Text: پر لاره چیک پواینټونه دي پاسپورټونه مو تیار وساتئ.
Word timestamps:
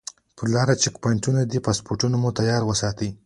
پر 0.37 0.47
لاره 0.53 0.75
چیک 0.81 0.93
پواینټونه 1.01 1.41
دي 1.51 1.59
پاسپورټونه 1.67 2.15
مو 2.21 2.29
تیار 2.39 2.61
وساتئ. 2.65 3.09